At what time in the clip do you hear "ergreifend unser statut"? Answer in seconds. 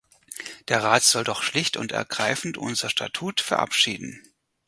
1.91-3.39